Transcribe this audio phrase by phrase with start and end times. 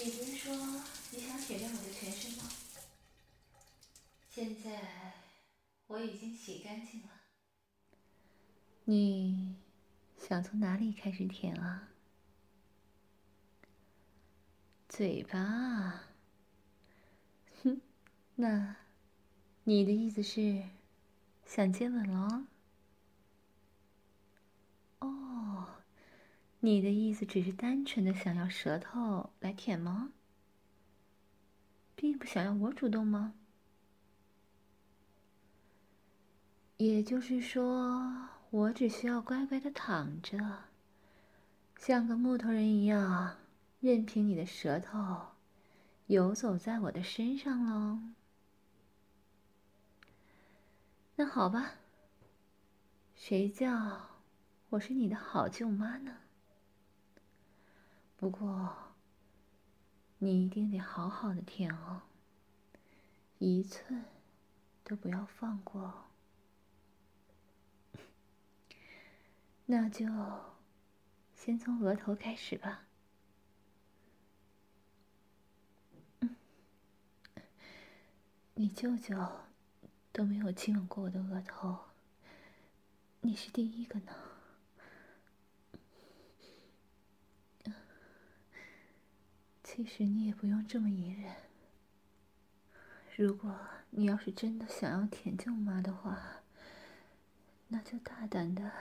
[0.00, 0.54] 你不是说
[1.10, 2.48] 你想舔遍我的全身吗？
[4.30, 5.14] 现在
[5.88, 7.08] 我已经洗干净了。
[8.84, 9.56] 你
[10.16, 11.88] 想从哪里开始舔啊？
[14.88, 16.04] 嘴巴？
[17.64, 17.80] 哼，
[18.36, 18.76] 那
[19.64, 20.62] 你的意思是
[21.44, 22.44] 想接吻喽？
[25.00, 25.66] 哦，
[26.60, 30.12] 你的意思只是单纯的想要舌头来舔吗？
[31.94, 33.34] 并不想要我主动吗？
[36.78, 40.64] 也就是说，我只需要乖乖的躺着，
[41.76, 43.36] 像个木头人一样，
[43.80, 45.28] 任凭你的舌头
[46.06, 48.00] 游走在我的身上喽。
[51.16, 51.74] 那好吧，
[53.14, 54.20] 谁叫
[54.70, 56.16] 我是你的好舅妈呢？
[58.20, 58.76] 不过，
[60.18, 62.02] 你一定得好好的舔哦，
[63.38, 64.04] 一寸
[64.82, 66.06] 都不要放过。
[69.66, 70.04] 那就
[71.32, 72.86] 先从额头开始吧。
[76.18, 76.34] 嗯，
[78.54, 79.16] 你舅舅
[80.10, 81.78] 都没有亲吻过我的额头，
[83.20, 84.27] 你是第一个呢。
[89.78, 91.32] 其实你也不用这么隐忍。
[93.16, 93.56] 如果
[93.90, 96.42] 你要是真的想要舔舅妈的话，
[97.68, 98.72] 那就大胆的。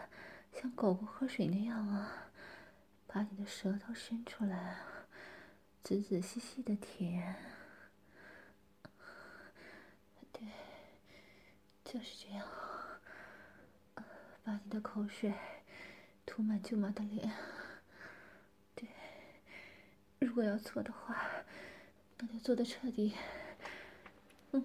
[0.52, 2.32] 像狗狗喝水那样啊，
[3.06, 4.80] 把你的舌头伸出来，
[5.84, 7.36] 仔仔细细的舔。
[10.32, 10.48] 对，
[11.86, 12.44] 就是这样。
[14.44, 15.32] 把你的口水
[16.26, 17.32] 涂满舅妈的脸。
[20.38, 21.18] 如果要做的话，
[22.20, 23.12] 那就做的彻底。
[24.52, 24.64] 嗯，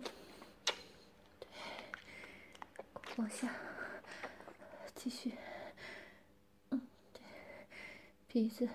[1.41, 1.49] 对，
[3.17, 3.49] 往下，
[4.95, 5.33] 继续。
[6.73, 6.83] 嗯，
[7.15, 7.23] 对
[8.29, 8.69] 鼻子、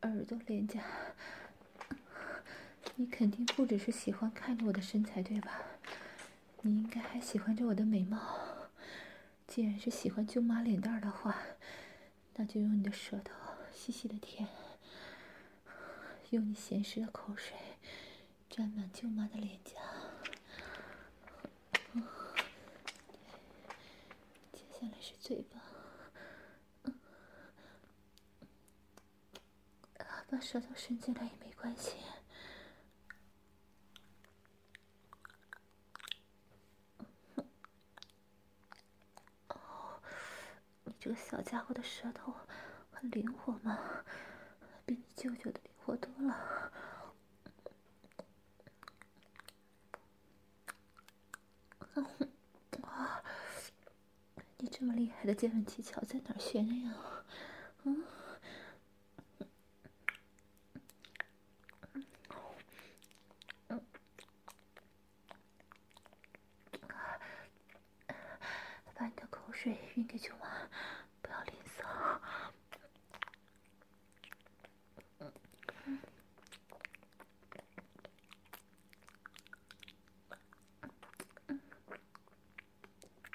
[0.00, 0.82] 耳朵、脸颊，
[2.96, 5.60] 你肯定不只是喜欢看着我的身材，对吧？
[6.62, 8.18] 你应该还喜欢着我的美貌。
[9.46, 11.36] 既然是喜欢舅妈脸蛋的话，
[12.36, 13.34] 那就用你的舌头
[13.70, 14.48] 细细的舔，
[16.32, 17.54] 用你咸湿的口水
[18.48, 19.74] 沾满舅妈的脸颊。
[24.50, 25.60] 接下来是嘴巴。
[30.30, 31.96] 把舌头伸进来也没关系。
[40.84, 42.34] 你这个小家伙的舌头
[42.90, 43.78] 很灵活嘛，
[44.86, 46.72] 比你舅舅的活多了。
[52.82, 53.22] 啊，
[54.58, 56.94] 你这么厉害的接吻技巧在哪儿学的呀？
[57.84, 58.02] 嗯。
[68.94, 70.46] 把你的口水晕给舅妈，
[71.20, 71.82] 不要吝啬。
[75.18, 75.32] 嗯
[75.86, 75.98] 嗯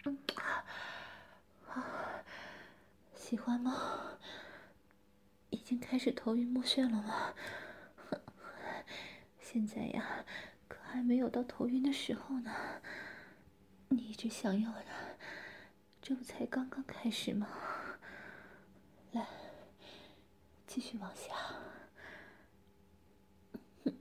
[0.04, 0.18] 嗯
[1.70, 2.24] 啊，
[3.28, 4.18] 喜欢吗？
[5.50, 7.34] 已经开始头晕目眩了吗？
[9.42, 10.24] 现在呀，
[10.70, 12.82] 可还没有到头晕的时候呢。
[13.90, 15.18] 你一直想要的。
[16.02, 17.50] 这不才刚刚开始吗？
[19.12, 19.28] 来，
[20.66, 21.36] 继续往下。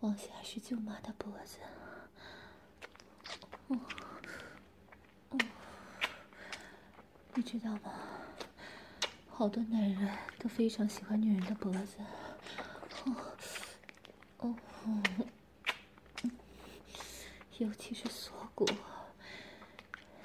[0.00, 1.58] 往下是舅妈的脖子。
[3.68, 3.78] 哦，
[5.28, 5.38] 哦，
[7.34, 7.92] 你知道吗？
[9.28, 10.08] 好多男人
[10.38, 11.98] 都非常喜欢女人的脖子。
[14.38, 15.02] 哦，哦，
[17.58, 18.64] 尤其是锁骨。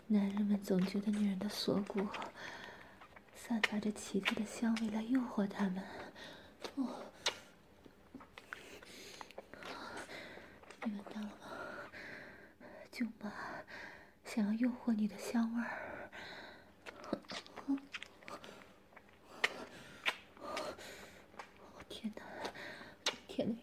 [0.08, 2.08] 男人们总觉得女人的锁骨
[3.36, 5.84] 散发着奇特的香味来诱惑他们。
[6.76, 7.06] 哦，
[10.84, 11.32] 你闻到了吗？
[12.92, 13.32] 舅妈
[14.26, 15.89] 想要诱惑你的香味儿。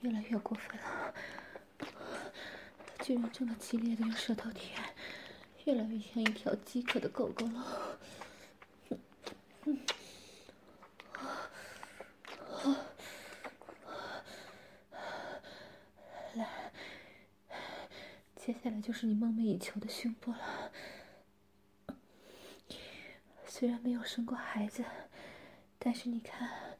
[0.02, 1.14] 越来越过分了。
[1.78, 4.78] 他居然这么激烈的用舌头舔，
[5.64, 7.98] 越来越像一条饥渴的狗狗了。
[16.34, 16.72] 来，
[18.36, 20.72] 接下来就是你梦寐以求的胸部了。
[23.46, 24.84] 虽然没有生过孩子，
[25.78, 26.76] 但是你看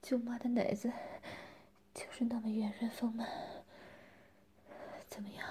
[0.00, 0.90] 舅妈的奶子。
[2.18, 3.28] 是那么圆润丰满。
[5.06, 5.46] 怎么样？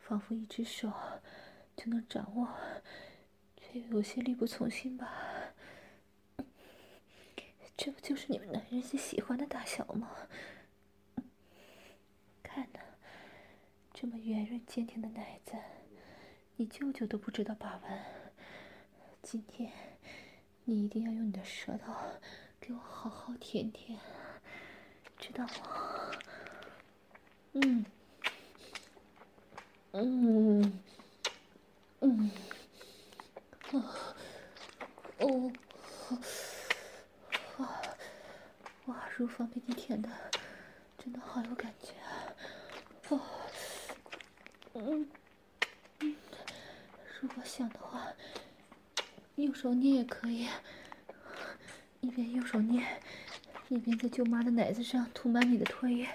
[0.00, 0.92] 仿佛一只手
[1.76, 2.48] 就能掌握，
[3.56, 5.54] 却又有些力不从心吧？
[7.76, 10.10] 这不就是你们男人最喜欢的大小吗？
[12.42, 12.80] 看呐，
[13.94, 15.52] 这么圆润坚挺的奶子，
[16.56, 18.04] 你舅舅都不知道把玩。
[19.22, 19.70] 今天，
[20.64, 21.94] 你一定要用你的舌头
[22.58, 24.00] 给我好好舔舔，
[25.18, 25.44] 知道。
[25.44, 25.50] 吗？
[27.54, 27.84] 嗯，
[29.92, 30.72] 嗯，
[32.00, 32.30] 嗯，
[33.72, 33.82] 哦，
[35.18, 35.52] 哦，
[37.58, 37.80] 哇，
[38.86, 40.08] 哇，乳房被你舔的，
[40.98, 42.34] 真的好有感觉啊！
[43.08, 43.20] 哦，
[44.74, 45.08] 嗯，
[46.00, 46.16] 嗯，
[47.20, 48.12] 如果想的话。
[49.36, 50.48] 用手捏也可以，
[52.00, 52.84] 一边用手捏，
[53.68, 56.08] 一边在舅妈的奶子上涂满你的唾液，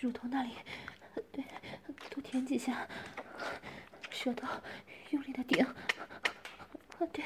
[0.00, 0.50] 乳头那里，
[1.30, 1.44] 对，
[2.10, 2.88] 多舔几下，
[4.10, 4.48] 舌头
[5.10, 5.64] 用力的顶，
[7.12, 7.24] 对，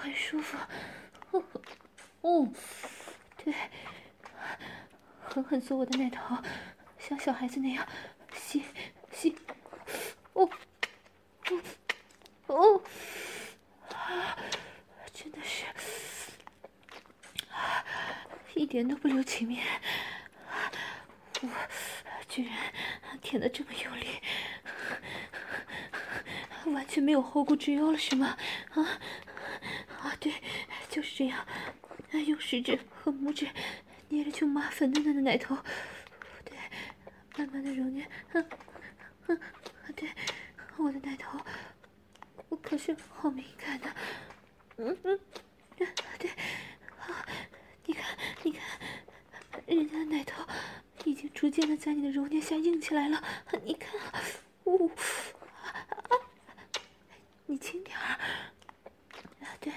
[0.00, 0.56] 很舒服，
[1.32, 1.44] 哦，
[2.22, 2.48] 哦，
[3.36, 3.54] 对，
[5.24, 6.38] 狠狠嘬我的奶头，
[6.98, 7.86] 像小孩子那样
[8.34, 8.64] 吸
[9.12, 9.36] 吸，
[10.32, 10.48] 哦。
[12.46, 12.82] 哦，
[13.90, 14.36] 啊，
[15.12, 15.64] 真的是，
[17.50, 17.84] 啊，
[18.54, 19.62] 一点都不留情面，
[21.42, 21.48] 我
[22.26, 22.56] 居然
[23.20, 24.06] 舔得这么用力，
[26.72, 28.34] 完全没有后顾之忧了是吗？
[28.70, 28.82] 啊，
[30.00, 30.32] 啊，对，
[30.88, 31.46] 就是这样，
[32.26, 33.46] 用食指和拇指
[34.08, 35.54] 捏着舅妈粉嫩嫩的奶头，
[36.42, 36.56] 对，
[37.36, 38.48] 慢慢的揉捏，嗯，
[39.26, 39.38] 嗯，
[39.94, 40.08] 对。
[40.78, 41.38] 我的奶头，
[42.48, 43.94] 我可是好敏感的，
[44.78, 45.20] 嗯嗯，
[45.76, 45.86] 对，
[47.86, 48.62] 你看，你看，
[49.66, 50.44] 人家的奶头
[51.04, 53.22] 已经逐渐的在你的揉捏下硬起来了，
[53.64, 53.92] 你看，
[54.64, 55.86] 呜、啊，
[57.46, 58.18] 你轻点儿，
[59.40, 59.72] 啊，对，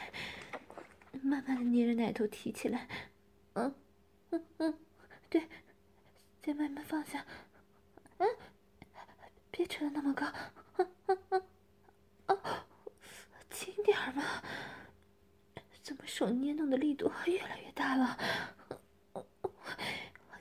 [1.21, 2.87] 慢慢的捏着奶头提起来，
[3.53, 3.75] 嗯
[4.29, 4.79] 嗯嗯，
[5.29, 5.47] 对，
[6.41, 7.25] 再慢慢放下，
[8.17, 8.27] 嗯，
[9.51, 10.25] 别扯得那么高。
[10.25, 11.41] 啊啊啊！
[12.27, 12.39] 哦，
[13.49, 14.23] 轻点儿嘛！
[15.85, 18.17] 怎么手捏弄的力度 越来越大了？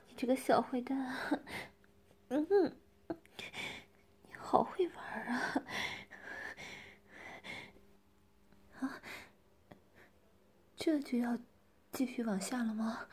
[0.07, 1.15] 你这个小坏蛋，
[2.29, 2.75] 嗯，
[4.23, 5.63] 你好会玩啊！
[8.79, 8.99] 啊，
[10.75, 11.37] 这就要
[11.91, 13.07] 继续往下了吗？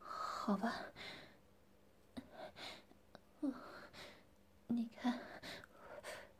[0.00, 0.74] 好吧。
[4.66, 5.20] 你看，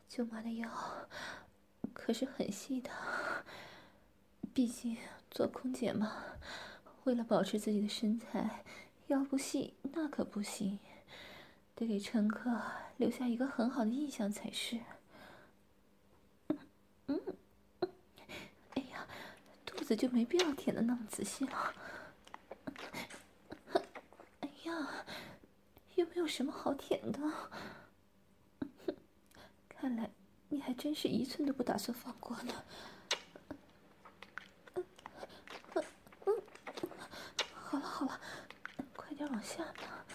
[0.09, 0.69] 舅妈的腰
[2.07, 2.89] 可是很细的，
[4.53, 4.95] 毕竟
[5.29, 6.13] 做空姐嘛，
[7.03, 8.63] 为了保持自己的身材，
[9.07, 10.79] 腰不细那可不行，
[11.75, 12.61] 得给乘客
[12.95, 14.79] 留下一个很好的印象才是。
[17.07, 17.19] 嗯，
[18.75, 19.05] 哎呀，
[19.65, 21.73] 肚子就没必要舔的那么仔细了。
[24.39, 25.03] 哎呀，
[25.95, 27.19] 又没有什么好舔的。
[29.67, 30.09] 看来
[30.49, 32.63] 你还真是一寸都不打算放过呢。
[37.53, 38.19] 好了好了，
[38.95, 40.05] 快点往下嘛，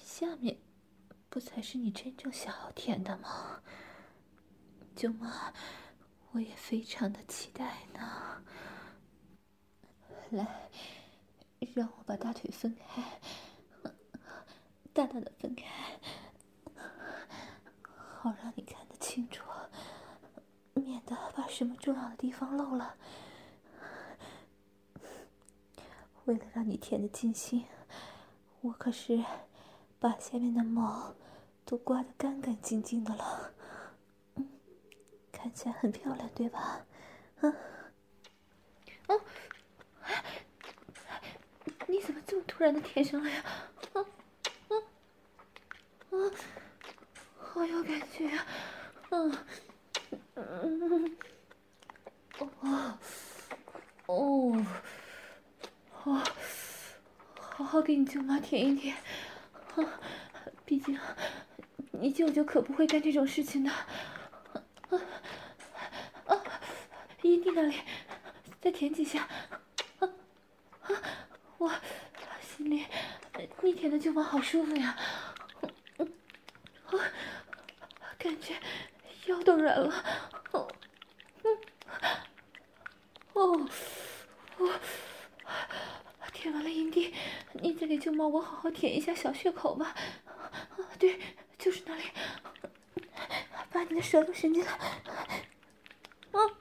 [0.00, 0.56] 下面
[1.28, 3.62] 不才是你真正想要舔的吗？
[4.96, 5.52] 舅妈，
[6.32, 8.42] 我也非常的期待呢。
[10.30, 10.68] 来，
[11.74, 13.20] 让我把大腿分开，
[14.92, 15.64] 大大的分开。
[18.18, 18.85] 好让你看
[19.16, 19.42] 清楚，
[20.74, 22.96] 免得把什么重要的地方漏了。
[26.26, 27.64] 为了让你舔得尽兴，
[28.60, 29.24] 我可是
[29.98, 31.14] 把下面的毛
[31.64, 33.54] 都刮得干干净净的了。
[34.34, 34.46] 嗯，
[35.32, 36.84] 看起来很漂亮，对吧？
[37.40, 37.56] 嗯，
[39.08, 39.18] 哦，
[41.86, 43.42] 你怎么这么突然的舔上了呀？
[43.94, 44.04] 啊，
[44.68, 44.76] 啊，
[46.10, 46.16] 啊！
[47.38, 48.44] 好有感觉啊，
[49.16, 49.32] 嗯，
[50.34, 51.16] 嗯，
[52.38, 52.98] 哦，
[54.04, 54.66] 哦，
[56.04, 56.22] 哦，
[57.40, 58.94] 好好给你舅妈舔一舔，
[60.66, 60.98] 毕竟
[61.92, 65.00] 你舅舅可不会干这种事情的，啊
[66.26, 66.42] 啊，
[67.22, 67.74] 阴蒂那里
[68.60, 69.26] 再舔几下，
[70.00, 70.10] 啊
[70.82, 70.90] 啊，
[71.56, 71.72] 我
[72.42, 72.84] 心里，
[73.62, 74.94] 你舔的舅妈好舒服呀，
[75.96, 76.12] 嗯，
[76.90, 76.98] 我
[78.18, 78.54] 感觉
[79.26, 80.04] 腰都软了，
[80.52, 80.68] 哦，
[81.42, 81.58] 嗯，
[83.32, 83.68] 哦，
[84.58, 84.80] 我
[86.32, 87.14] 舔完了阴蒂，
[87.54, 91.20] 你再给舅妈我好好舔一下小穴口吧，啊，对，
[91.58, 92.04] 就是那里，
[93.72, 94.78] 把你的舌头伸进来，
[96.32, 96.56] 嗯，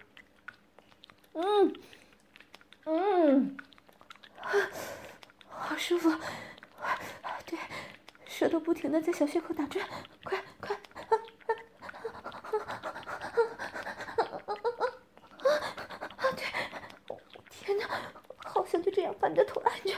[1.33, 1.73] 嗯，
[2.85, 3.57] 嗯。
[5.47, 6.11] 好舒服，
[7.45, 7.57] 对，
[8.27, 9.83] 舌头不停的在小穴口打转，
[10.23, 10.79] 快快，
[16.35, 16.45] 对，
[17.49, 17.89] 天哪，
[18.45, 18.63] 好
[19.25, 19.91] 把你的头按着，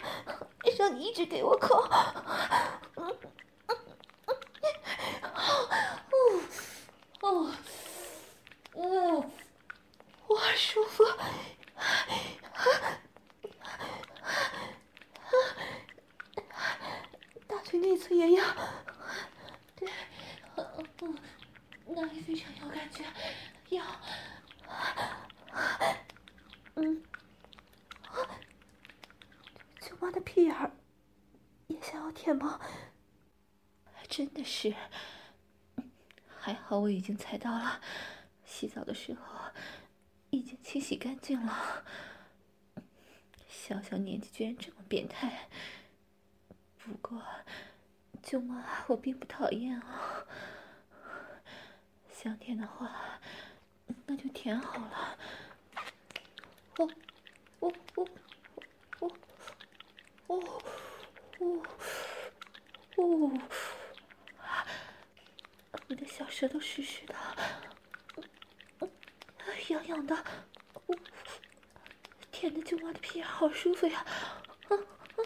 [0.77, 1.85] 让你一直给我抠，
[2.95, 3.17] 嗯
[3.67, 3.77] 嗯
[4.25, 4.33] 嗯，
[7.19, 7.51] 哦哦
[8.71, 9.29] 哦，
[10.29, 11.03] 哇，舒服。
[17.73, 18.43] 内侧也要，
[19.75, 19.89] 对，
[21.01, 21.15] 嗯，
[21.85, 23.03] 那里非常有感觉，
[23.69, 23.83] 要，
[26.75, 27.03] 嗯，
[29.79, 30.71] 舅妈的屁眼
[31.67, 32.61] 也想要舔吗？
[34.07, 34.73] 真的是，
[36.29, 37.81] 还好我已经猜到了，
[38.45, 39.51] 洗澡的时候
[40.29, 41.83] 已经清洗干净了。
[43.49, 45.49] 小小年纪居然这么变态，
[46.77, 47.21] 不过。
[48.23, 50.25] 舅妈，我并不讨厌啊。
[52.13, 53.19] 想舔的话，
[54.05, 55.17] 那就舔好了。
[56.77, 56.89] 我，
[57.59, 58.07] 我，我，
[60.27, 60.61] 哦，
[61.39, 61.63] 哦，
[62.95, 63.31] 哦，
[65.87, 67.15] 你的小舌头湿湿的，
[69.69, 70.23] 痒痒的，
[72.31, 74.05] 舔的舅妈的屁眼好舒服呀！
[74.69, 75.23] 啊啊，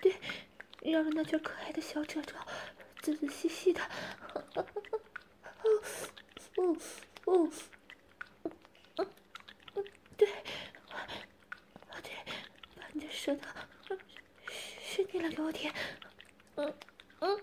[0.00, 0.14] 对。
[0.82, 2.34] 绕着那卷可爱的小褶皱，
[3.02, 3.82] 仔仔细细的，
[4.24, 4.64] 哦
[6.54, 6.76] 哦
[7.26, 7.50] 哦，
[8.46, 8.52] 嗯
[9.74, 9.84] 嗯，
[10.16, 10.26] 对，
[12.02, 12.12] 对，
[12.76, 13.50] 把你的舌头
[14.80, 15.74] 伸进来给我舔，
[16.54, 16.72] 嗯
[17.18, 17.38] 嗯，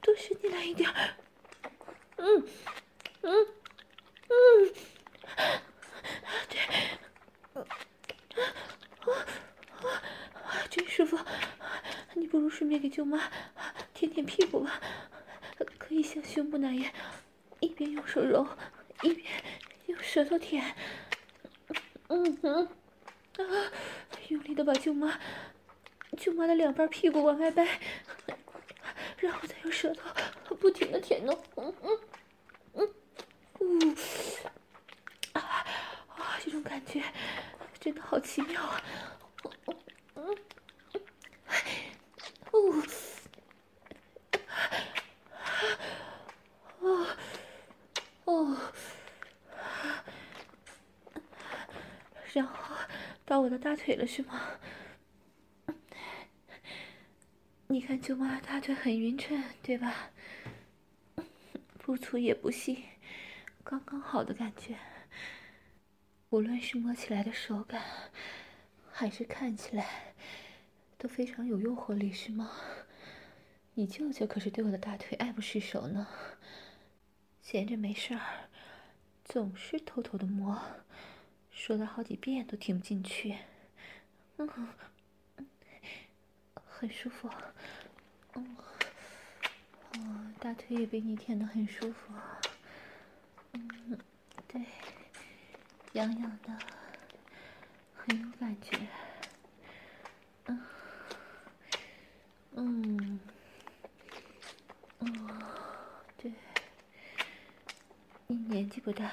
[0.00, 0.88] 多伸进来一点，
[2.16, 2.46] 嗯
[3.22, 3.46] 嗯
[4.28, 4.72] 嗯，
[6.48, 6.60] 对，
[7.54, 7.66] 啊
[9.00, 9.82] 啊
[10.44, 11.18] 啊，真舒服。
[12.14, 13.30] 你不如顺便给舅妈
[13.94, 14.80] 舔舔屁股吧，
[15.78, 16.92] 可以像胸部那样，
[17.60, 18.48] 一边用手揉，
[19.02, 19.26] 一边
[19.86, 20.74] 用舌头舔。
[22.08, 23.70] 嗯嗯，啊，
[24.28, 25.20] 用力的把舅妈
[26.16, 27.78] 舅妈的两半屁股往外掰，
[29.18, 29.94] 然后再用舌
[30.42, 31.38] 头不停的舔弄。
[31.56, 32.00] 嗯嗯
[32.72, 32.88] 嗯，
[33.60, 33.94] 呜，
[35.34, 35.66] 啊
[36.16, 37.02] 啊，这种感觉
[37.78, 38.82] 真的好奇妙啊！
[39.44, 39.74] 嗯
[40.14, 40.38] 嗯。
[42.50, 42.82] 哦，
[46.80, 47.06] 哦，
[48.24, 48.56] 哦，
[52.34, 52.76] 然后
[53.24, 54.40] 到我的大腿了是吗？
[57.68, 60.10] 你看舅妈大腿很匀称，对吧？
[61.78, 62.84] 不粗也不细，
[63.64, 64.76] 刚刚好的感觉。
[66.30, 67.82] 无论是摸起来的手感，
[68.90, 70.14] 还是看起来。
[70.98, 72.50] 都非常有诱惑力，是吗？
[73.74, 76.08] 你舅舅可是对我的大腿爱不释手呢，
[77.40, 78.48] 闲着没事儿，
[79.24, 80.60] 总是偷偷的摸，
[81.58, 83.34] 说了好几遍都听不进去。
[84.36, 84.48] 嗯，
[86.54, 87.28] 很舒服。
[88.34, 88.56] 嗯，
[89.94, 92.14] 哦，大腿也被你舔得很舒服。
[93.54, 93.98] 嗯，
[94.46, 94.64] 对，
[95.94, 96.56] 痒痒的，
[97.92, 98.78] 很有感觉。
[100.46, 100.60] 嗯。
[102.52, 103.20] 嗯，
[105.00, 105.28] 嗯，
[106.16, 106.32] 对，
[108.28, 109.10] 你年纪不大，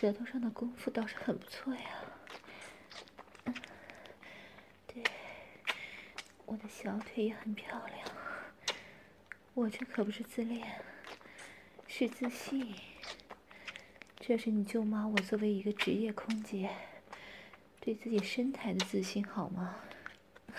[0.00, 1.82] 舌头上的功夫倒是很不错呀。
[4.86, 5.04] 对，
[6.46, 8.08] 我的小腿也很漂亮，
[9.52, 10.66] 我这可不是自恋，
[11.86, 12.74] 是自信。
[14.18, 16.70] 这是你舅妈我作为一个职业空姐，
[17.78, 19.76] 对自己身材的自信，好吗？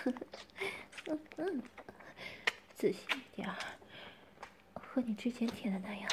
[0.04, 1.62] 嗯嗯，
[2.76, 3.56] 自信一点儿，
[4.74, 6.08] 和你之前舔的那样。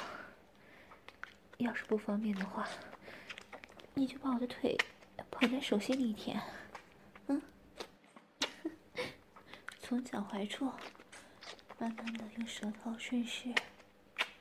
[1.58, 2.68] 要是不方便的话，
[3.94, 4.78] 你就把我的腿
[5.30, 6.42] 捧在手心里舔，
[7.28, 7.42] 嗯，
[9.82, 10.72] 从脚踝处
[11.78, 13.54] 慢慢的用舌头顺势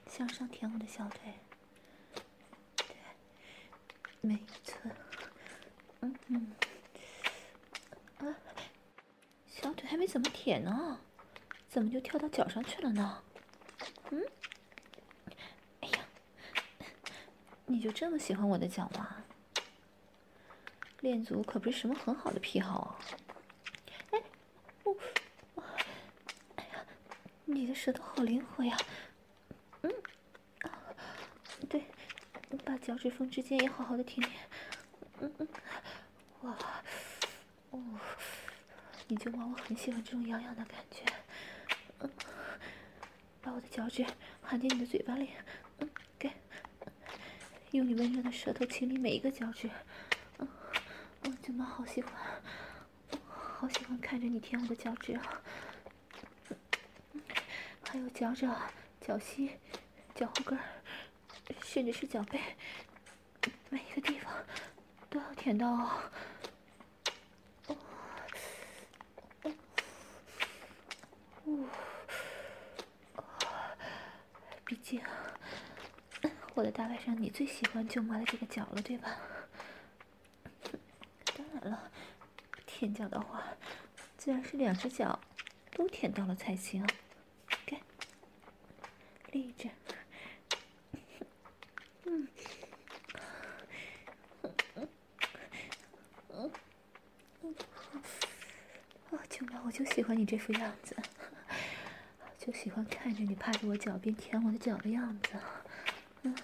[0.06, 1.34] 向上舔我的小腿，
[2.76, 2.86] 对，
[4.20, 4.94] 每一寸，
[6.00, 6.52] 嗯嗯，
[8.18, 8.36] 啊。
[9.46, 11.00] 小腿还没怎么舔呢，
[11.68, 13.22] 怎么就跳到脚上去了呢？
[14.10, 14.24] 嗯？
[15.80, 15.98] 哎呀，
[17.66, 19.24] 你就这么喜欢我的脚吗？
[21.00, 22.98] 恋足可不是什么很好的癖好啊。
[24.10, 24.22] 哎，
[24.84, 24.96] 我，
[26.56, 26.84] 哎呀，
[27.44, 28.76] 你的舌头好灵活呀。
[29.82, 29.92] 嗯，
[30.62, 30.70] 啊
[31.68, 31.84] 对，
[32.64, 34.42] 把脚趾缝之间也好好的舔舔。
[35.20, 35.48] 嗯嗯，
[36.42, 36.58] 哇，
[37.70, 37.82] 哦。
[39.10, 41.02] 你就妈，我很喜欢这种痒痒的感觉。
[42.00, 42.10] 嗯，
[43.40, 44.04] 把我的脚趾
[44.42, 45.30] 含进你的嘴巴里，
[45.78, 45.88] 嗯，
[46.18, 46.30] 给，
[47.70, 49.70] 用你温热的舌头清理每一个脚趾。
[51.48, 52.12] 舅妈好喜欢，
[53.26, 55.40] 好喜欢看着你舔我的脚趾啊。
[57.88, 58.54] 还有脚掌、
[59.00, 59.50] 脚心、
[60.14, 60.58] 脚后跟，
[61.62, 62.38] 甚至是脚背，
[63.70, 64.30] 每一个地方
[65.08, 66.02] 都要舔到哦。
[74.66, 75.00] 毕竟，
[76.52, 79.16] 我的大外甥你最喜欢舅妈的这个脚了，对吧？
[81.38, 81.90] 当然了，
[82.66, 83.44] 舔脚的话，
[84.16, 85.20] 自然是两只脚
[85.70, 86.84] 都舔到了才行。
[87.64, 87.78] 给，
[89.30, 89.68] 立着。
[92.04, 92.28] 嗯，
[94.42, 94.48] 嗯。
[94.74, 94.88] 嗯。
[96.30, 96.50] 嗯。
[97.42, 97.54] 嗯，
[99.12, 100.96] 啊，舅妈，我就喜欢你这副样子。
[102.36, 105.34] 就喜欢看着你趴在我脚边舔我的脚的样子，
[106.22, 106.34] 嗯，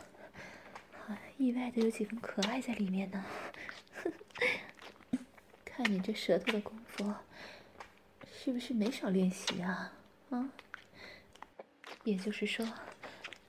[1.36, 3.24] 意外的有几分可爱在里面呢。
[5.76, 7.12] 看你这舌头的功夫，
[8.32, 9.92] 是不是没少练习啊？
[10.30, 10.48] 啊，
[12.04, 12.64] 也就是说，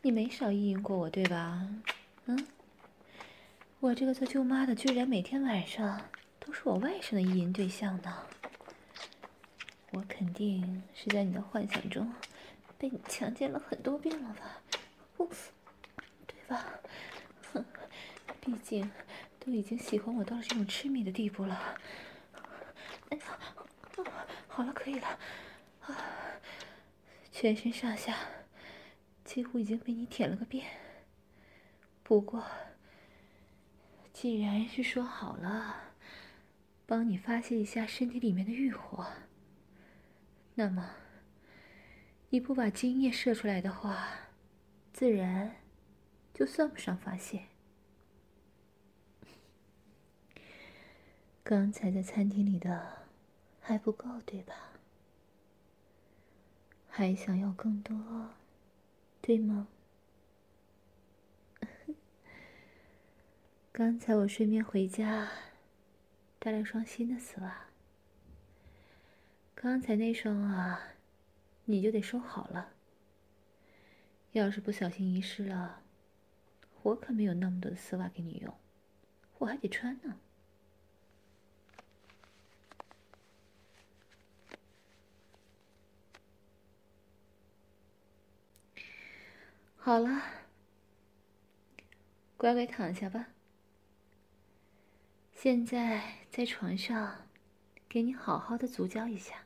[0.02, 1.68] 你没少意淫过我，对吧？
[2.26, 2.48] 嗯，
[3.80, 8.24] 我这个做舅妈的，居然每天晚上都是我外甥的意淫对象呢。
[9.92, 12.12] 我肯定是在你的幻想中。
[12.80, 14.62] 被你强奸了很多遍了吧？
[15.16, 15.30] 不，
[16.26, 16.66] 对吧？
[17.54, 17.64] 哼，
[18.42, 18.92] 毕竟
[19.40, 21.78] 都已经喜欢我到了这种痴迷的地步了。
[24.48, 25.20] 好了，可以了。
[25.82, 25.98] 啊，
[27.32, 28.18] 全身上下
[29.24, 30.66] 几乎已经被你舔了个遍。
[32.04, 32.46] 不过，
[34.14, 35.94] 既然是说好了，
[36.86, 39.06] 帮你发泄一下身体里面的欲火，
[40.56, 40.92] 那么。
[42.30, 44.10] 你不把精液射出来的话，
[44.92, 45.56] 自然
[46.34, 47.46] 就算不上发泄。
[51.44, 53.05] 刚才在餐厅里的
[53.68, 54.54] 还不够，对吧？
[56.88, 58.30] 还想要更多，
[59.22, 59.68] 对吗？
[63.74, 65.32] 刚才我顺便回家
[66.38, 67.66] 带了双新的丝袜，
[69.56, 70.92] 刚才那双啊。
[71.68, 72.74] 你就得收好了。
[74.34, 75.82] 要是不小心遗失了，
[76.84, 78.54] 我可没有那么多的丝袜给你用，
[79.40, 80.20] 我还得穿呢。
[89.86, 90.20] 好了，
[92.38, 93.28] 乖乖躺下吧。
[95.32, 97.28] 现在在床上，
[97.88, 99.46] 给你好好的足交一下。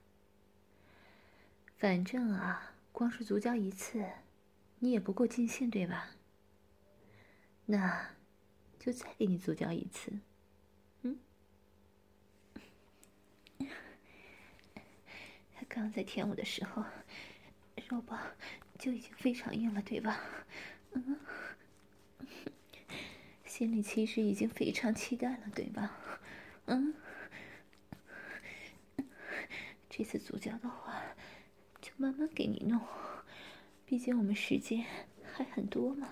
[1.77, 4.09] 反正啊，光是足交一次，
[4.79, 6.11] 你也不够尽兴，对吧？
[7.65, 8.11] 那，
[8.79, 10.21] 就再给你足交一次。
[11.01, 11.19] 嗯。
[15.53, 16.85] 他刚在舔我的时候，
[17.89, 18.17] 肉包
[18.79, 20.19] 就已经非常硬了，对吧？
[20.93, 21.19] 嗯。
[23.45, 25.95] 心里其实已经非常期待了，对吧？
[26.65, 26.93] 嗯。
[29.89, 31.03] 这次足交的话。
[31.81, 32.81] 就慢慢给你弄，
[33.85, 34.85] 毕竟我们时间
[35.33, 36.09] 还很多嘛。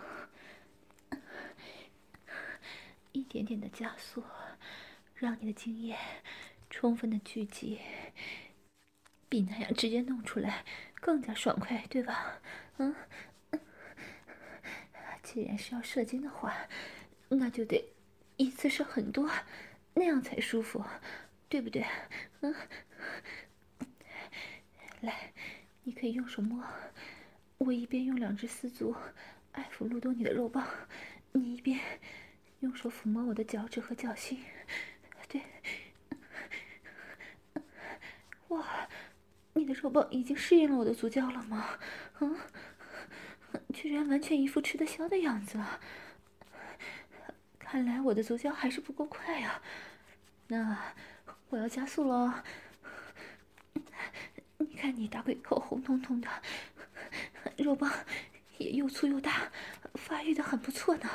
[3.12, 4.24] 一点点的加速，
[5.16, 5.98] 让你的精液
[6.70, 7.80] 充分的聚集，
[9.30, 10.63] 比那样直接弄出来
[10.96, 12.40] 更加爽快，对吧？
[12.78, 12.96] 嗯，
[15.24, 16.56] 既然是要射精的话，
[17.30, 17.94] 那就得
[18.38, 19.30] 一次射很多，
[19.94, 20.84] 那样才舒服，
[21.50, 21.86] 对不对？
[22.42, 22.54] 嗯，
[25.02, 25.34] 来。
[25.84, 26.62] 你可以用手摸，
[27.60, 28.94] 我一边用两只丝足
[29.54, 30.68] 爱抚撸动你的肉棒，
[31.32, 31.80] 你一边
[32.60, 34.44] 用手抚摸我的脚趾和脚心。
[35.30, 35.42] 对，
[38.50, 38.87] 哇，
[39.58, 41.80] 你的肉棒已经适应了我的足交了吗？
[42.20, 42.38] 嗯，
[43.74, 45.60] 居然完全一副吃得消的样子。
[47.58, 49.62] 看来我的足交还是不够快啊，
[50.48, 50.78] 那
[51.50, 52.43] 我要加速了。
[54.60, 56.30] 你看你大龟头红彤彤的，
[57.58, 57.91] 肉棒
[58.60, 59.52] 也又粗又大，
[59.96, 61.10] 发育的很不错呢。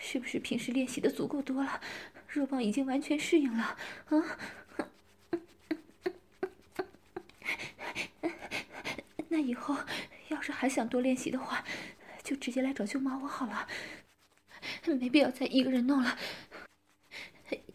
[0.00, 1.80] 是不是平时练习的足够多了，
[2.26, 3.76] 肉棒已经完全适应了？
[4.08, 4.38] 啊？
[9.30, 9.74] 那以后
[10.28, 11.64] 要是还想多练习的话，
[12.22, 13.66] 就直接来找舅妈我好了，
[15.00, 16.18] 没必要再一个人弄了。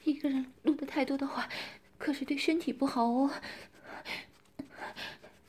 [0.03, 1.49] 一个人弄的太多的话，
[1.97, 3.31] 可是对身体不好哦。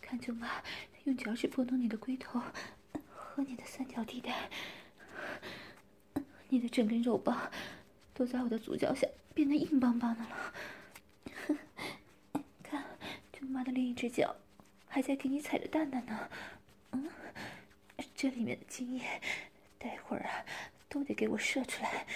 [0.00, 0.62] 看舅妈
[1.04, 2.40] 用脚趾拨弄你的龟头
[3.10, 4.48] 和你的三角地带，
[6.48, 7.50] 你的整根肉棒
[8.14, 10.54] 都在我的足脚下变得硬邦邦的了。
[12.62, 12.84] 看，
[13.32, 14.34] 舅妈的另一只脚
[14.94, 16.30] 还在给你踩着蛋蛋呢。
[16.92, 17.11] 嗯，
[18.14, 19.20] 这里面的精液，
[19.76, 20.46] 待会儿啊
[20.88, 22.07] 都得给我射出来。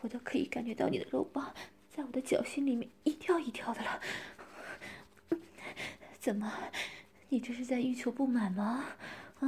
[0.00, 1.54] 我都可以感觉到你的肉棒
[1.94, 4.00] 在我的脚心里面一跳一跳的了。
[6.18, 6.52] 怎么，
[7.28, 8.84] 你这是在欲求不满吗？
[9.38, 9.46] 啊？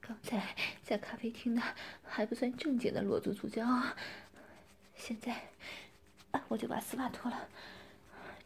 [0.00, 1.62] 刚才在咖啡厅呢，
[2.02, 3.94] 还不算正经的裸足足交啊。
[4.96, 5.40] 现在，
[6.48, 7.48] 我就把丝袜脱了，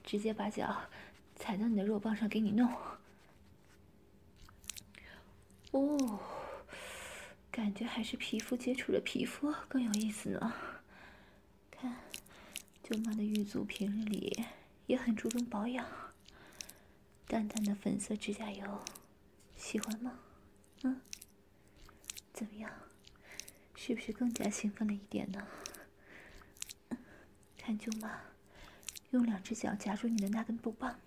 [0.09, 0.89] 直接把脚
[1.37, 2.73] 踩到你的肉棒上给你弄。
[5.73, 6.19] 哦。
[7.51, 10.55] 感觉还是皮肤接触着皮肤更有意思呢。
[11.71, 11.95] 看，
[12.83, 14.47] 舅妈的玉足平日里
[14.87, 15.87] 也很注重保养，
[17.27, 18.81] 淡淡的粉色指甲油，
[19.57, 20.19] 喜欢吗？
[20.85, 21.03] 嗯，
[22.33, 22.73] 怎么样？
[23.75, 25.47] 是不是更加兴奋了一点呢？
[27.59, 28.23] 看舅妈
[29.11, 30.99] 用两只脚夹住你的那根布棒，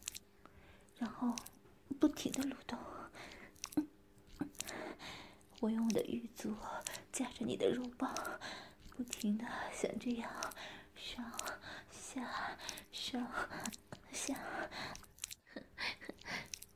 [0.98, 1.36] 然后
[2.00, 2.80] 不停的蠕动。
[5.60, 6.56] 我用我的玉足
[7.12, 8.12] 夹着你的肉棒，
[8.96, 10.32] 不停的像这样
[10.96, 11.32] 上
[11.92, 12.58] 下
[12.92, 13.28] 上
[14.12, 14.36] 下。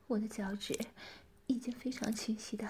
[0.06, 0.80] 我的脚趾
[1.48, 2.70] 已经非常清晰的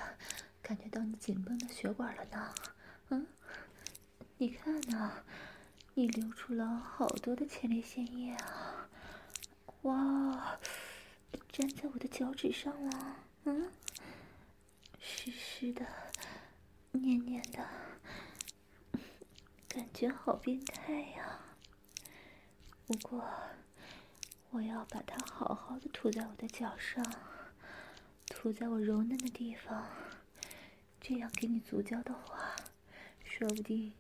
[0.62, 2.56] 感觉到你紧绷的血管了呢。
[3.10, 3.28] 嗯，
[4.38, 5.26] 你看呢，
[5.98, 8.90] 你流出了好多的前列腺液啊！
[9.84, 10.60] 哇，
[11.54, 13.16] 粘在我的脚趾上了。
[13.46, 13.72] 嗯。
[15.00, 15.86] 湿湿的，
[16.92, 17.66] 黏黏的，
[19.70, 21.40] 感觉好变态呀！
[22.86, 23.24] 不过，
[24.50, 27.02] 我要把它好好的涂在我的脚上，
[28.28, 29.88] 涂在我柔嫩的地方，
[31.00, 32.54] 这样给你足交的话，
[33.24, 33.94] 说不定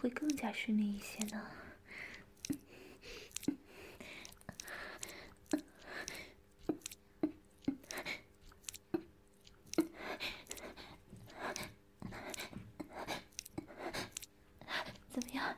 [0.00, 1.46] 会更加顺利一些呢。
[15.10, 15.54] 怎么样，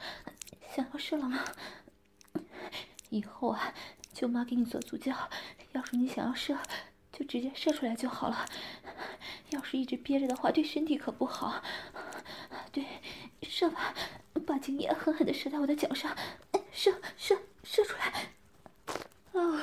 [0.74, 1.44] 想要射了吗？
[3.08, 3.72] 以后啊，
[4.12, 5.30] 舅妈给你做足教，
[5.72, 6.58] 要是你想要射，
[7.12, 8.44] 就直接射出来就好了。
[9.50, 11.62] 要是一直憋着的话，对身体可不好。
[12.72, 12.84] 对，
[13.42, 13.94] 射吧，
[14.64, 16.16] 精液狠狠的射在我的脚上，
[16.72, 18.30] 射射射出来。
[19.34, 19.60] 啊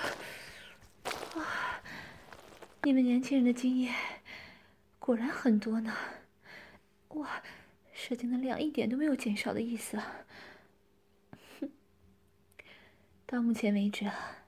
[1.35, 1.81] 啊！
[2.83, 3.91] 你们年轻人的精液
[4.99, 5.91] 果然很多呢。
[7.15, 7.41] 哇，
[7.91, 10.17] 射精的量一点都没有减少的意思啊。
[13.25, 14.45] 到目前为止啊，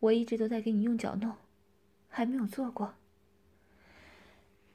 [0.00, 1.36] 我一直都在给你用脚弄，
[2.08, 2.94] 还没有做过，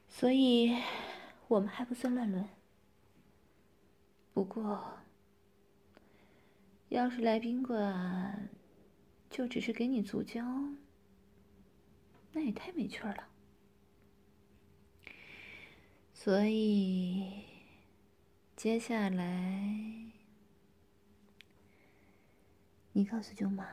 [0.08, 0.80] 所以
[1.48, 2.48] 我们还不算乱伦。
[4.32, 5.00] 不过，
[6.88, 8.48] 要是来宾馆，
[9.28, 10.42] 就只是给你足交，
[12.32, 13.28] 那也太没趣了。
[16.14, 17.44] 所以，
[18.56, 20.04] 接下来。
[22.92, 23.64] 你告诉舅妈，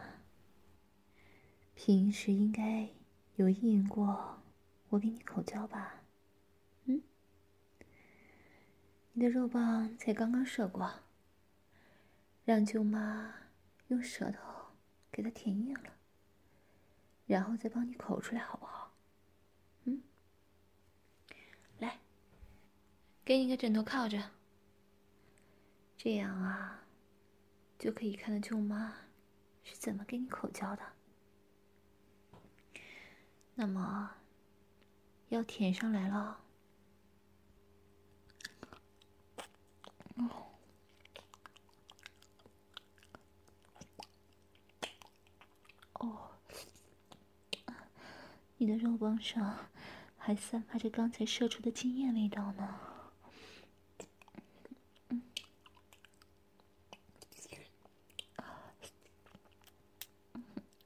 [1.74, 2.90] 平时应该
[3.38, 4.44] 有意淫过
[4.90, 6.04] 我给你口交吧？
[6.84, 7.02] 嗯，
[9.14, 11.05] 你的肉棒才刚刚射过，
[12.46, 13.34] 让舅妈
[13.88, 14.40] 用舌头
[15.12, 15.98] 给它填硬了，
[17.26, 18.96] 然后再帮你口出来，好不好？
[19.86, 20.02] 嗯，
[21.80, 22.00] 来，
[23.26, 24.32] 给你个枕头靠着，
[25.98, 26.86] 这样啊，
[27.80, 28.96] 就可以看到舅妈。
[29.68, 30.84] 是怎么给你口交的？
[33.56, 34.18] 那么
[35.30, 36.40] 要舔上来了。
[40.18, 40.55] 哦，
[48.58, 49.70] 你的肉棒上
[50.18, 52.80] 还散发着刚才射出的精液味道呢。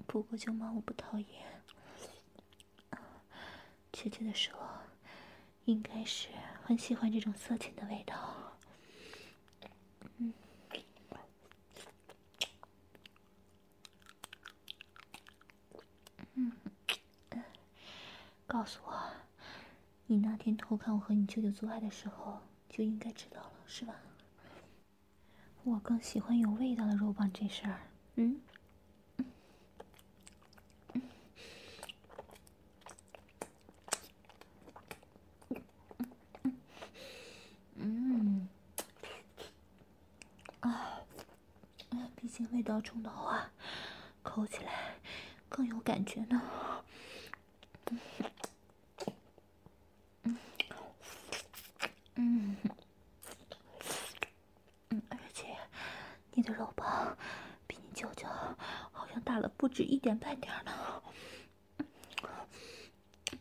[0.08, 1.62] 不过舅妈我不讨厌，
[3.94, 4.52] 确切的说，
[5.66, 6.30] 应该是
[6.64, 8.49] 很喜欢这种色情的味道。
[18.50, 19.12] 告诉我，
[20.08, 23.94] 你那天偷看我和你舅舅做爱的时候，就应该知道了，是吧？
[25.64, 27.80] 我更喜欢有味道的肉棒这事儿，
[28.16, 28.42] 嗯。
[42.54, 43.50] 味道重的话，
[44.24, 44.96] 抠起来
[45.48, 46.42] 更有感觉呢。
[52.22, 52.58] 嗯
[54.90, 55.56] 嗯，而且
[56.34, 56.86] 你的肉包
[57.66, 58.28] 比你舅舅
[58.92, 61.02] 好像大了不止一点半点呢。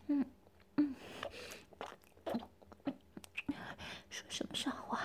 [0.07, 0.25] 嗯
[0.77, 0.95] 嗯，
[4.11, 5.01] 说什么傻话？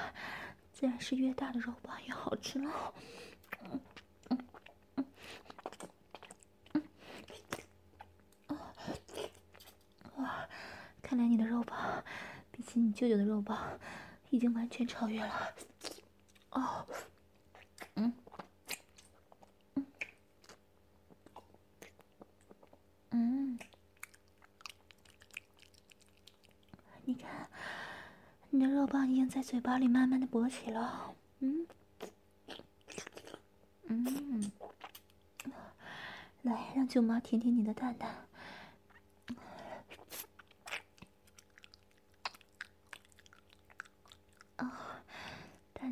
[0.71, 2.93] 自然是越大的肉包越好吃了。
[10.17, 10.47] 哇
[11.01, 11.75] 看来你的肉包
[12.73, 13.79] 你舅舅的肉棒
[14.29, 15.53] 已经完全超越了。
[16.51, 16.85] 哦，
[17.95, 18.13] 嗯，
[19.75, 19.85] 嗯，
[23.11, 23.59] 嗯，
[27.05, 27.47] 你看，
[28.49, 31.13] 你的肉棒已经在嘴巴里慢慢的勃起了。
[31.39, 31.67] 嗯，
[33.87, 34.51] 嗯，
[36.43, 38.27] 来，让舅妈舔舔你的蛋蛋。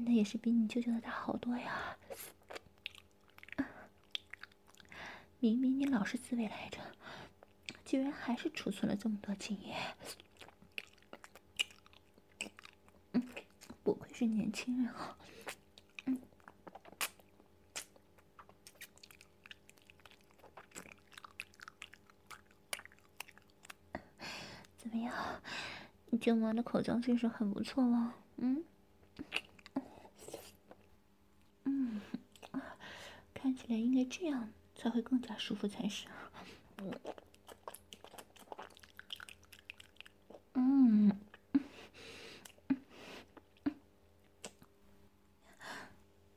[0.08, 1.98] 也是比你舅舅的大好多呀！
[5.40, 6.80] 明明你老是自慰来着，
[7.84, 9.76] 居然还是储存了这么多精液。
[13.14, 13.28] 嗯，
[13.84, 15.18] 不愧是年轻人啊！
[16.06, 16.22] 嗯，
[24.78, 25.42] 怎么样？
[26.12, 28.14] 你舅妈的口交技术很不错哦。
[28.38, 28.64] 嗯。
[33.42, 36.06] 看起来应该这样才会更加舒服才是。
[40.54, 41.12] 嗯，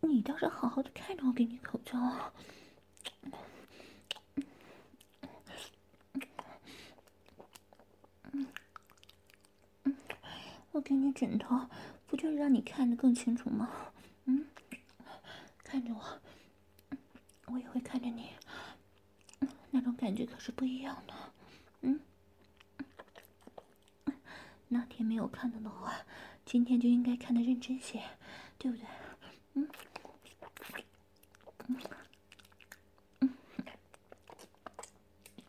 [0.01, 2.33] 你倒是好好的看着我给你口罩啊！
[10.73, 11.69] 我给你枕头，
[12.07, 13.93] 不就是让你看得更清楚吗？
[14.25, 14.47] 嗯，
[15.62, 16.21] 看着我。
[17.47, 18.31] 我也会看着你，
[19.71, 21.15] 那种感觉可是不一样的。
[21.83, 22.01] 嗯，
[24.69, 25.93] 那天没有看到的话，
[26.45, 28.03] 今天就应该看得认真些，
[28.59, 28.87] 对不对？
[29.55, 29.69] 嗯，
[33.21, 33.35] 嗯，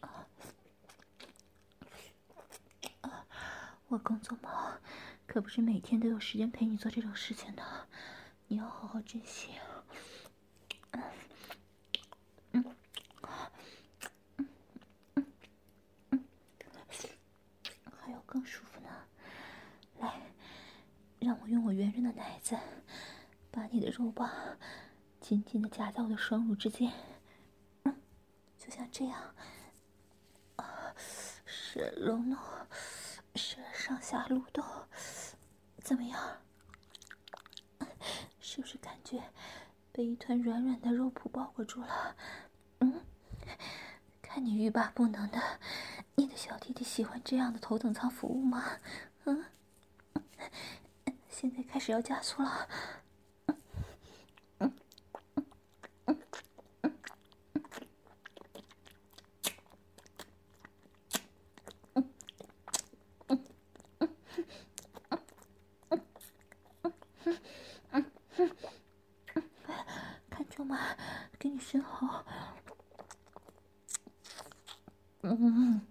[0.01, 0.27] 啊，
[3.01, 3.27] 啊，
[3.87, 4.79] 我工作忙，
[5.25, 7.87] 可不是每天都有时间陪你做这种事情的，
[8.47, 9.51] 你要好好珍惜。
[18.35, 18.89] 更舒服呢，
[20.01, 20.19] 来，
[21.19, 22.59] 让我用我圆润的奶子
[23.49, 24.29] 把你的肉棒
[25.21, 26.91] 紧紧的夹在我的双乳之间，
[27.83, 27.95] 嗯，
[28.57, 29.33] 就像这样，
[30.57, 30.93] 啊，
[31.45, 32.37] 是隆隆，
[33.35, 34.65] 是上下蠕动，
[35.77, 36.19] 怎么样？
[38.41, 39.23] 是不是感觉
[39.93, 42.17] 被一团软软的肉脯包裹住了？
[42.79, 42.99] 嗯，
[44.35, 45.39] 看你欲罢不能的，
[46.15, 48.65] 你的小弟弟喜欢这样的头等舱服务吗？
[49.23, 49.45] 嗯。
[51.29, 52.67] 现在开始要加速了，
[70.29, 70.77] 看舅妈
[71.39, 72.25] 给你生好，
[75.25, 75.81] 嗯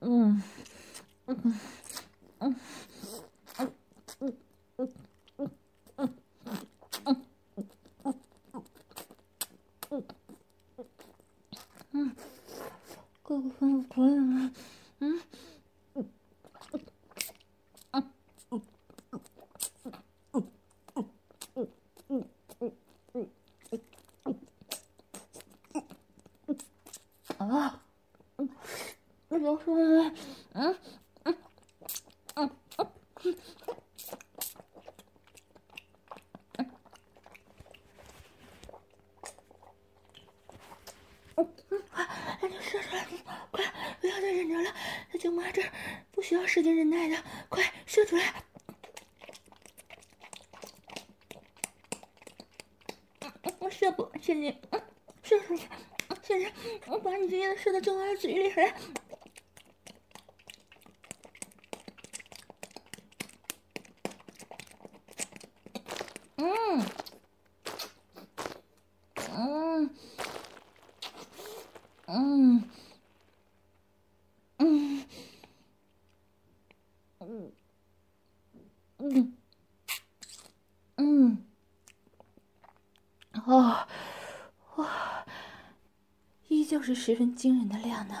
[0.00, 0.42] 嗯
[1.26, 1.54] 嗯
[2.38, 2.56] 嗯
[53.66, 54.56] 我射不，现在，
[55.24, 55.66] 射出去！
[56.22, 56.52] 现在
[56.86, 58.72] 我把你今天的射到舅妈的嘴里来。
[66.36, 66.86] 嗯，
[72.06, 72.70] 嗯，
[80.98, 81.42] 嗯。
[83.48, 83.86] 哦，
[84.74, 85.24] 哇，
[86.48, 88.14] 依旧是十分惊人的量呢。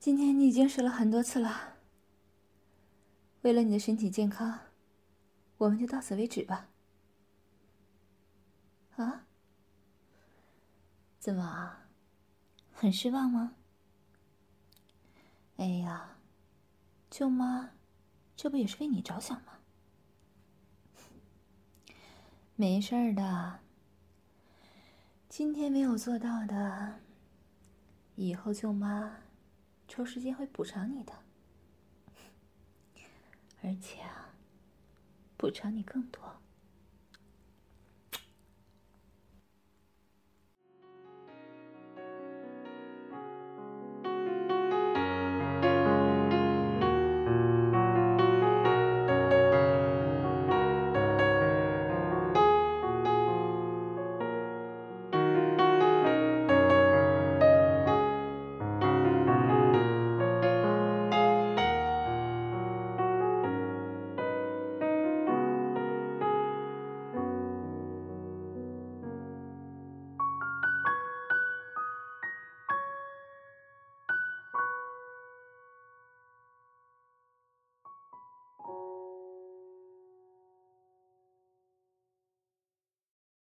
[0.00, 1.76] 今天你已经射了很多次了，
[3.42, 4.58] 为了你的身体健康，
[5.58, 6.68] 我们就到此为止吧。
[8.96, 9.26] 啊？
[11.20, 11.76] 怎么，
[12.72, 13.52] 很失望吗？
[15.58, 16.16] 哎呀，
[17.08, 17.70] 舅妈，
[18.34, 19.52] 这不也是为你着想吗？
[22.56, 23.60] 没事儿的，
[25.28, 27.00] 今天没有做到的，
[28.16, 29.18] 以后舅妈
[29.86, 31.12] 抽时间会补偿你的，
[33.62, 34.32] 而且啊，
[35.36, 36.40] 补偿你更多。